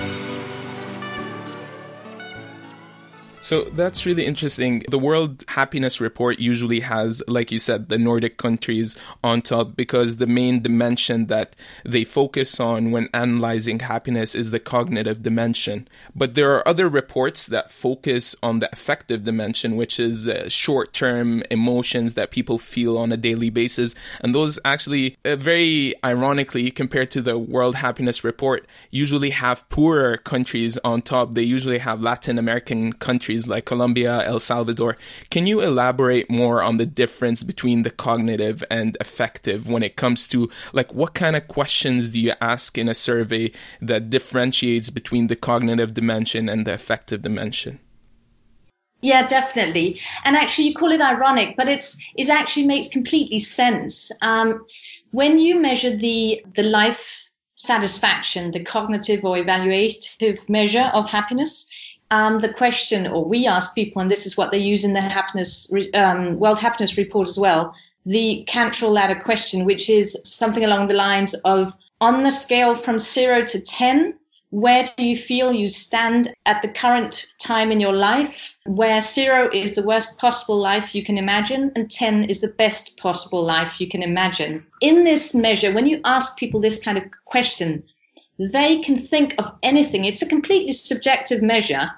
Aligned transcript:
thank 0.00 0.24
you 0.24 0.29
So 3.42 3.64
that's 3.64 4.04
really 4.04 4.26
interesting. 4.26 4.84
The 4.90 4.98
World 4.98 5.44
Happiness 5.48 5.98
Report 5.98 6.38
usually 6.38 6.80
has, 6.80 7.22
like 7.26 7.50
you 7.50 7.58
said, 7.58 7.88
the 7.88 7.96
Nordic 7.96 8.36
countries 8.36 8.96
on 9.24 9.40
top 9.40 9.76
because 9.76 10.18
the 10.18 10.26
main 10.26 10.60
dimension 10.60 11.26
that 11.26 11.56
they 11.84 12.04
focus 12.04 12.60
on 12.60 12.90
when 12.90 13.08
analyzing 13.14 13.78
happiness 13.78 14.34
is 14.34 14.50
the 14.50 14.60
cognitive 14.60 15.22
dimension. 15.22 15.88
But 16.14 16.34
there 16.34 16.54
are 16.54 16.68
other 16.68 16.86
reports 16.86 17.46
that 17.46 17.70
focus 17.70 18.36
on 18.42 18.58
the 18.58 18.70
affective 18.72 19.24
dimension, 19.24 19.76
which 19.76 19.98
is 19.98 20.28
uh, 20.28 20.48
short 20.50 20.92
term 20.92 21.42
emotions 21.50 22.14
that 22.14 22.30
people 22.30 22.58
feel 22.58 22.98
on 22.98 23.10
a 23.10 23.16
daily 23.16 23.48
basis. 23.48 23.94
And 24.20 24.34
those 24.34 24.58
actually, 24.66 25.16
uh, 25.24 25.36
very 25.36 25.94
ironically, 26.04 26.70
compared 26.70 27.10
to 27.12 27.22
the 27.22 27.38
World 27.38 27.76
Happiness 27.76 28.22
Report, 28.22 28.66
usually 28.90 29.30
have 29.30 29.66
poorer 29.70 30.18
countries 30.18 30.76
on 30.84 31.00
top. 31.00 31.32
They 31.32 31.42
usually 31.42 31.78
have 31.78 32.02
Latin 32.02 32.38
American 32.38 32.92
countries 32.92 33.29
countries 33.30 33.48
like 33.48 33.64
Colombia, 33.64 34.22
El 34.24 34.40
Salvador. 34.40 34.96
Can 35.30 35.46
you 35.46 35.60
elaborate 35.60 36.28
more 36.28 36.62
on 36.62 36.78
the 36.78 36.86
difference 36.86 37.44
between 37.44 37.82
the 37.84 37.90
cognitive 37.90 38.64
and 38.70 38.96
affective 39.00 39.68
when 39.68 39.82
it 39.84 39.94
comes 39.94 40.26
to 40.28 40.50
like 40.72 40.92
what 40.92 41.14
kind 41.14 41.36
of 41.36 41.46
questions 41.46 42.08
do 42.08 42.18
you 42.18 42.32
ask 42.40 42.76
in 42.76 42.88
a 42.88 42.94
survey 42.94 43.52
that 43.80 44.10
differentiates 44.10 44.90
between 44.90 45.28
the 45.28 45.36
cognitive 45.36 45.94
dimension 45.94 46.48
and 46.48 46.66
the 46.66 46.74
affective 46.74 47.22
dimension? 47.22 47.78
Yeah, 49.00 49.26
definitely. 49.26 50.00
And 50.24 50.36
actually, 50.36 50.68
you 50.68 50.74
call 50.74 50.92
it 50.92 51.00
ironic, 51.00 51.56
but 51.56 51.68
it's 51.68 51.96
it 52.16 52.28
actually 52.28 52.66
makes 52.66 52.88
completely 52.88 53.38
sense. 53.38 54.10
Um, 54.22 54.66
when 55.12 55.38
you 55.38 55.60
measure 55.60 55.96
the 55.96 56.42
the 56.54 56.64
life 56.64 57.30
satisfaction, 57.54 58.50
the 58.50 58.64
cognitive 58.64 59.24
or 59.24 59.36
evaluative 59.36 60.48
measure 60.48 60.90
of 60.92 61.08
happiness, 61.08 61.68
um, 62.10 62.38
the 62.38 62.48
question, 62.52 63.06
or 63.06 63.24
we 63.24 63.46
ask 63.46 63.74
people, 63.74 64.02
and 64.02 64.10
this 64.10 64.26
is 64.26 64.36
what 64.36 64.50
they 64.50 64.58
use 64.58 64.84
in 64.84 64.92
the 64.92 65.00
happiness 65.00 65.72
um, 65.94 66.38
World 66.38 66.58
Happiness 66.58 66.98
Report 66.98 67.28
as 67.28 67.38
well, 67.38 67.74
the 68.06 68.44
Cantril 68.48 68.90
ladder 68.90 69.20
question, 69.20 69.64
which 69.64 69.90
is 69.90 70.18
something 70.24 70.64
along 70.64 70.88
the 70.88 70.94
lines 70.94 71.34
of 71.34 71.72
on 72.00 72.22
the 72.22 72.30
scale 72.30 72.74
from 72.74 72.98
zero 72.98 73.44
to 73.44 73.60
10, 73.60 74.14
where 74.48 74.84
do 74.96 75.06
you 75.06 75.16
feel 75.16 75.52
you 75.52 75.68
stand 75.68 76.26
at 76.44 76.62
the 76.62 76.68
current 76.68 77.26
time 77.38 77.70
in 77.70 77.78
your 77.78 77.92
life, 77.92 78.58
where 78.66 79.00
zero 79.00 79.48
is 79.52 79.74
the 79.74 79.82
worst 79.84 80.18
possible 80.18 80.58
life 80.58 80.94
you 80.94 81.04
can 81.04 81.18
imagine, 81.18 81.70
and 81.76 81.90
10 81.90 82.24
is 82.24 82.40
the 82.40 82.48
best 82.48 82.96
possible 82.96 83.44
life 83.44 83.80
you 83.80 83.88
can 83.88 84.02
imagine? 84.02 84.66
In 84.80 85.04
this 85.04 85.34
measure, 85.34 85.72
when 85.72 85.86
you 85.86 86.00
ask 86.04 86.36
people 86.36 86.60
this 86.60 86.82
kind 86.82 86.98
of 86.98 87.04
question, 87.24 87.84
they 88.40 88.78
can 88.80 88.96
think 88.96 89.34
of 89.38 89.56
anything. 89.62 90.04
It's 90.04 90.22
a 90.22 90.26
completely 90.26 90.72
subjective 90.72 91.42
measure, 91.42 91.90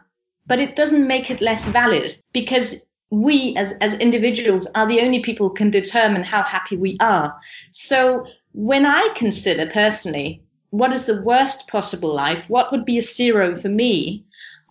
but 0.47 0.61
it 0.61 0.77
doesn't 0.77 1.07
make 1.07 1.31
it 1.31 1.41
less 1.41 1.69
valid 1.69 2.15
because 2.33 2.87
we 3.11 3.55
as, 3.57 3.73
as 3.75 3.99
individuals 3.99 4.67
are 4.75 4.87
the 4.87 5.01
only 5.01 5.21
people 5.21 5.49
who 5.49 5.55
can 5.55 5.71
determine 5.71 6.23
how 6.25 6.43
happy 6.43 6.77
we 6.77 6.97
are. 7.01 7.39
So 7.71 8.27
when 8.53 8.87
I 8.87 9.09
consider 9.15 9.67
personally 9.67 10.43
what 10.71 10.93
is 10.93 11.05
the 11.05 11.21
worst 11.21 11.69
possible 11.69 12.15
life, 12.15 12.49
what 12.49 12.73
would 12.73 12.87
be 12.87 12.99
a 12.99 13.03
zero 13.03 13.55
for 13.55 13.69
me, 13.69 14.25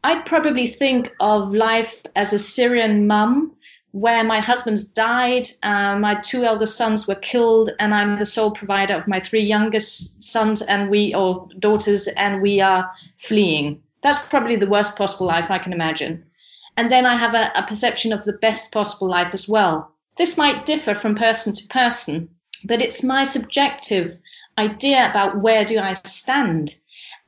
I'd 0.03 0.25
probably 0.25 0.65
think 0.65 1.13
of 1.19 1.53
life 1.53 2.01
as 2.15 2.33
a 2.33 2.39
Syrian 2.39 3.05
mum 3.05 3.55
where 3.91 4.23
my 4.23 4.39
husband's 4.39 4.85
died, 4.85 5.47
uh, 5.61 5.99
my 5.99 6.15
two 6.15 6.43
elder 6.43 6.65
sons 6.65 7.07
were 7.07 7.15
killed, 7.15 7.69
and 7.77 7.93
I'm 7.93 8.17
the 8.17 8.25
sole 8.25 8.51
provider 8.51 8.95
of 8.95 9.07
my 9.07 9.19
three 9.19 9.41
youngest 9.41 10.23
sons 10.23 10.61
and 10.61 10.89
we 10.89 11.13
or 11.13 11.49
daughters, 11.59 12.07
and 12.07 12.41
we 12.41 12.61
are 12.61 12.91
fleeing. 13.17 13.83
That's 14.01 14.27
probably 14.27 14.55
the 14.55 14.69
worst 14.69 14.97
possible 14.97 15.27
life 15.27 15.51
I 15.51 15.59
can 15.59 15.73
imagine. 15.73 16.25
And 16.77 16.91
then 16.91 17.05
I 17.05 17.15
have 17.15 17.33
a, 17.33 17.51
a 17.55 17.67
perception 17.67 18.13
of 18.13 18.23
the 18.23 18.33
best 18.33 18.71
possible 18.71 19.09
life 19.09 19.33
as 19.33 19.47
well. 19.47 19.91
This 20.17 20.37
might 20.37 20.65
differ 20.65 20.93
from 20.93 21.15
person 21.15 21.53
to 21.53 21.67
person, 21.67 22.29
but 22.63 22.81
it's 22.81 23.03
my 23.03 23.23
subjective 23.23 24.17
idea 24.57 25.09
about 25.09 25.39
where 25.41 25.65
do 25.65 25.79
I 25.79 25.93
stand. 25.93 26.75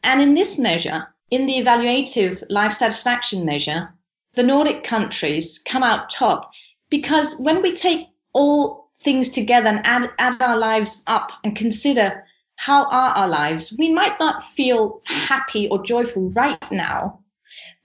And 0.03 0.21
in 0.21 0.33
this 0.33 0.59
measure, 0.59 1.07
in 1.29 1.45
the 1.45 1.53
evaluative 1.53 2.43
life 2.49 2.73
satisfaction 2.73 3.45
measure, 3.45 3.93
the 4.33 4.43
Nordic 4.43 4.83
countries 4.83 5.61
come 5.63 5.83
out 5.83 6.09
top 6.09 6.51
because 6.89 7.39
when 7.39 7.61
we 7.61 7.75
take 7.75 8.07
all 8.33 8.89
things 8.97 9.29
together 9.29 9.67
and 9.67 9.85
add, 9.85 10.09
add 10.17 10.41
our 10.41 10.57
lives 10.57 11.03
up 11.07 11.31
and 11.43 11.55
consider 11.55 12.23
how 12.55 12.85
are 12.85 13.09
our 13.09 13.27
lives? 13.27 13.75
We 13.77 13.91
might 13.91 14.19
not 14.19 14.43
feel 14.43 15.01
happy 15.05 15.67
or 15.67 15.83
joyful 15.83 16.29
right 16.29 16.71
now, 16.71 17.19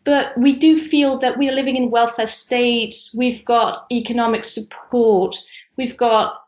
but 0.04 0.38
we 0.38 0.56
do 0.56 0.78
feel 0.78 1.18
that 1.18 1.36
we 1.36 1.48
are 1.48 1.54
living 1.54 1.76
in 1.76 1.90
welfare 1.90 2.26
states. 2.26 3.14
We've 3.14 3.44
got 3.44 3.86
economic 3.90 4.44
support. 4.44 5.36
We've 5.76 5.96
got, 5.96 6.40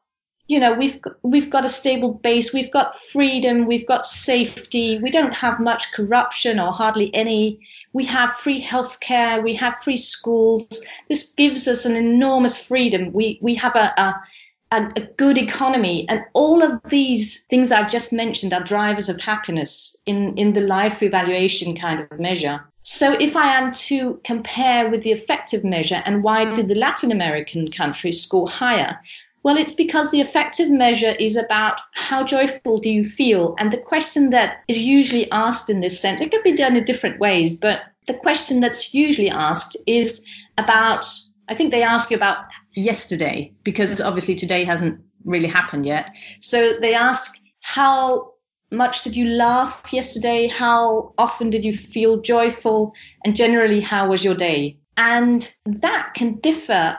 you 0.47 0.61
know, 0.61 0.75
we've 0.75 1.01
we've 1.23 1.51
got 1.51 1.65
a 1.65 1.69
stable 1.69 2.13
base. 2.13 2.53
We've 2.53 2.71
got 2.71 2.97
freedom. 2.97 3.65
We've 3.65 3.87
got 3.87 4.07
safety. 4.07 4.99
We 4.99 5.11
don't 5.11 5.35
have 5.35 5.61
much 5.61 5.93
corruption 5.93 6.61
or 6.61 6.73
hardly 6.73 7.15
any. 7.15 7.61
We 7.93 8.05
have 8.07 8.35
free 8.35 8.63
healthcare. 8.63 9.43
We 9.43 9.55
have 9.55 9.83
free 9.83 9.97
schools. 9.97 10.85
This 11.09 11.35
gives 11.35 11.69
us 11.69 11.85
an 11.85 11.97
enormous 11.97 12.57
freedom. 12.57 13.13
We 13.13 13.39
we 13.43 13.57
have 13.57 13.77
a, 13.77 13.93
a 13.97 14.23
a, 14.71 14.85
a, 14.97 15.01
good 15.17 15.39
economy. 15.39 16.09
And 16.09 16.25
all 16.33 16.63
of 16.63 16.81
these 16.89 17.45
things 17.45 17.73
I've 17.73 17.91
just 17.91 18.13
mentioned 18.13 18.53
are 18.53 18.63
drivers 18.63 19.09
of 19.09 19.21
happiness 19.21 19.97
in, 20.07 20.37
in 20.39 20.53
the 20.53 20.61
life 20.61 21.03
evaluation 21.03 21.77
kind 21.77 22.01
of 22.01 22.19
measure. 22.19 22.65
So 22.83 23.13
if 23.13 23.37
I 23.37 23.59
am 23.59 23.73
to 23.73 24.21
compare 24.25 24.89
with 24.89 25.03
the 25.03 25.13
affective 25.13 25.65
measure 25.65 26.03
and 26.05 26.23
why 26.23 26.55
did 26.55 26.69
the 26.69 26.75
Latin 26.75 27.13
American 27.13 27.71
countries 27.71 28.23
score 28.23 28.49
higher? 28.49 29.01
Well, 29.43 29.57
it's 29.57 29.75
because 29.75 30.11
the 30.11 30.21
affective 30.21 30.71
measure 30.71 31.15
is 31.19 31.37
about 31.37 31.81
how 31.93 32.25
joyful 32.25 32.79
do 32.79 32.91
you 32.91 33.05
feel? 33.05 33.55
And 33.59 33.73
the 33.73 33.79
question 33.79 34.31
that 34.31 34.63
is 34.69 34.79
usually 34.79 35.31
asked 35.31 35.71
in 35.71 35.81
this 35.81 36.01
sense, 36.01 36.21
it 36.21 36.31
could 36.31 36.43
be 36.43 36.57
done 36.57 36.77
in 36.77 36.85
different 36.85 37.19
ways, 37.19 37.57
but 37.57 37.83
the 38.07 38.15
question 38.15 38.61
that's 38.61 38.93
usually 38.93 39.31
asked 39.31 39.77
is 39.87 40.25
about, 40.59 41.07
I 41.51 41.55
think 41.55 41.73
they 41.73 41.83
ask 41.83 42.11
you 42.11 42.17
about 42.17 42.45
yesterday 42.73 43.53
because 43.65 43.97
mm-hmm. 43.97 44.07
obviously 44.07 44.37
today 44.37 44.65
hasn't 44.65 45.03
really 45.25 45.49
happened 45.49 45.85
yet. 45.85 46.15
So 46.39 46.75
they 46.81 46.95
ask, 46.95 47.37
how 47.61 48.35
much 48.71 49.03
did 49.03 49.17
you 49.17 49.27
laugh 49.27 49.93
yesterday? 49.93 50.47
How 50.47 51.13
often 51.19 51.51
did 51.51 51.65
you 51.65 51.73
feel 51.73 52.21
joyful? 52.21 52.95
And 53.25 53.35
generally, 53.35 53.81
how 53.81 54.09
was 54.09 54.25
your 54.25 54.37
day? 54.37 54.79
And 54.97 55.53
that 55.67 56.15
can 56.15 56.37
differ 56.37 56.97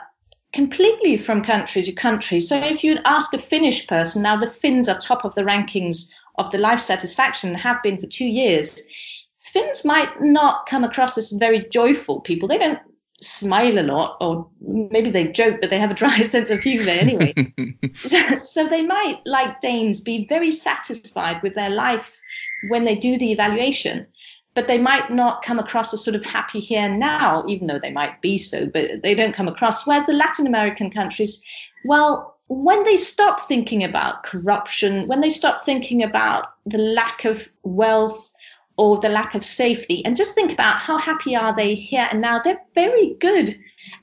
completely 0.52 1.16
from 1.16 1.42
country 1.42 1.82
to 1.84 1.92
country. 1.92 2.38
So 2.40 2.58
if 2.58 2.84
you'd 2.84 3.00
ask 3.06 3.32
a 3.32 3.38
Finnish 3.38 3.86
person, 3.86 4.22
now 4.22 4.36
the 4.36 4.46
Finns 4.46 4.88
are 4.90 4.98
top 4.98 5.24
of 5.24 5.34
the 5.34 5.44
rankings 5.44 6.12
of 6.36 6.50
the 6.50 6.58
life 6.58 6.80
satisfaction, 6.80 7.54
have 7.54 7.82
been 7.82 7.98
for 7.98 8.06
two 8.06 8.26
years. 8.26 8.82
Finns 9.40 9.84
might 9.84 10.20
not 10.20 10.66
come 10.66 10.84
across 10.84 11.16
as 11.16 11.30
very 11.32 11.66
joyful 11.70 12.20
people. 12.20 12.48
They 12.48 12.58
don't 12.58 12.80
smile 13.22 13.78
a 13.78 13.82
lot, 13.82 14.16
or 14.20 14.48
maybe 14.60 15.10
they 15.10 15.28
joke, 15.28 15.60
but 15.60 15.70
they 15.70 15.78
have 15.78 15.90
a 15.90 15.94
dry 15.94 16.22
sense 16.22 16.50
of 16.50 16.60
humor 16.60 16.90
anyway. 16.90 17.34
so 18.42 18.68
they 18.68 18.82
might, 18.82 19.20
like 19.24 19.60
Danes, 19.60 20.00
be 20.00 20.26
very 20.26 20.50
satisfied 20.50 21.42
with 21.42 21.54
their 21.54 21.70
life 21.70 22.20
when 22.68 22.84
they 22.84 22.96
do 22.96 23.18
the 23.18 23.32
evaluation, 23.32 24.06
but 24.54 24.66
they 24.66 24.78
might 24.78 25.10
not 25.10 25.42
come 25.42 25.58
across 25.58 25.94
as 25.94 26.04
sort 26.04 26.16
of 26.16 26.24
happy 26.24 26.60
here 26.60 26.88
now, 26.88 27.44
even 27.48 27.66
though 27.66 27.78
they 27.78 27.92
might 27.92 28.20
be 28.20 28.38
so, 28.38 28.66
but 28.66 29.02
they 29.02 29.14
don't 29.14 29.34
come 29.34 29.48
across. 29.48 29.86
Whereas 29.86 30.06
the 30.06 30.12
Latin 30.12 30.46
American 30.46 30.90
countries, 30.90 31.44
well, 31.84 32.36
when 32.48 32.84
they 32.84 32.96
stop 32.96 33.40
thinking 33.40 33.82
about 33.82 34.24
corruption, 34.24 35.08
when 35.08 35.20
they 35.20 35.30
stop 35.30 35.64
thinking 35.64 36.02
about 36.02 36.52
the 36.66 36.78
lack 36.78 37.24
of 37.24 37.48
wealth, 37.62 38.32
or 38.76 38.98
the 38.98 39.08
lack 39.08 39.34
of 39.34 39.44
safety. 39.44 40.04
And 40.04 40.16
just 40.16 40.34
think 40.34 40.52
about 40.52 40.80
how 40.80 40.98
happy 40.98 41.36
are 41.36 41.54
they 41.54 41.74
here 41.74 42.08
and 42.10 42.20
now. 42.20 42.40
They're 42.40 42.62
very 42.74 43.14
good 43.14 43.54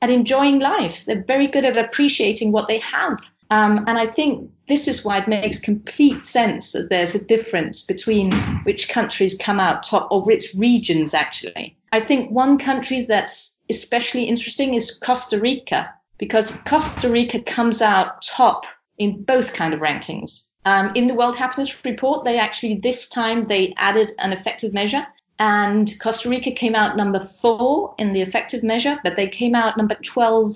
at 0.01 0.09
enjoying 0.09 0.59
life. 0.59 1.05
They're 1.05 1.23
very 1.23 1.47
good 1.47 1.65
at 1.65 1.77
appreciating 1.77 2.51
what 2.51 2.67
they 2.67 2.79
have. 2.79 3.19
Um, 3.51 3.85
and 3.87 3.97
i 3.97 4.05
think 4.05 4.51
this 4.67 4.87
is 4.87 5.03
why 5.03 5.17
it 5.17 5.27
makes 5.27 5.59
complete 5.59 6.23
sense 6.23 6.73
that 6.73 6.87
there's 6.89 7.15
a 7.15 7.25
difference 7.25 7.83
between 7.83 8.31
which 8.63 8.89
countries 8.89 9.35
come 9.35 9.59
out 9.59 9.81
top 9.81 10.09
or 10.11 10.21
which 10.21 10.53
regions 10.55 11.15
actually. 11.15 11.75
I 11.91 12.01
think 12.01 12.29
one 12.29 12.59
country 12.59 13.01
that's 13.01 13.57
especially 13.67 14.25
interesting 14.25 14.75
is 14.75 14.91
costa 14.91 15.39
rica 15.39 15.91
because 16.19 16.55
costa 16.57 17.09
rica 17.09 17.41
comes 17.41 17.81
out 17.81 18.21
top 18.21 18.67
in 18.99 19.23
both 19.23 19.53
kind 19.53 19.73
of 19.73 19.79
rankings 19.79 20.48
um, 20.69 20.91
in 20.93 21.07
the 21.07 21.15
World 21.15 21.35
Happiness 21.35 21.83
Report, 21.83 22.25
they 22.25 22.37
actually 22.37 22.75
this 22.75 23.09
time 23.09 23.41
they 23.41 23.73
added 23.75 24.11
an 24.19 24.33
affective 24.33 24.71
measure, 24.71 25.05
and 25.39 25.91
Costa 25.99 26.29
Rica 26.29 26.51
came 26.51 26.75
out 26.75 26.95
number 26.95 27.21
four 27.21 27.95
in 27.97 28.13
the 28.13 28.21
affective 28.21 28.61
measure, 28.61 28.99
but 29.03 29.15
they 29.15 29.27
came 29.27 29.55
out 29.55 29.77
number 29.77 29.95
twelve 29.95 30.55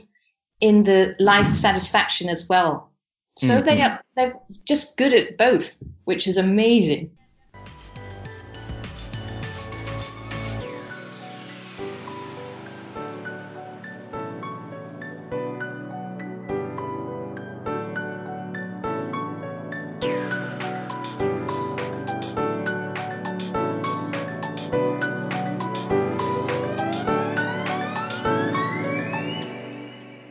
in 0.60 0.84
the 0.84 1.16
life 1.20 1.56
satisfaction 1.56 2.30
as 2.30 2.48
well. 2.48 2.92
So 3.40 3.56
mm-hmm. 3.56 3.66
they 3.66 3.82
are 3.82 4.02
they're 4.16 4.36
just 4.68 4.98
good 4.98 5.14
at 5.14 5.36
both, 5.36 5.82
which 6.04 6.28
is 6.28 6.38
amazing. 6.38 7.18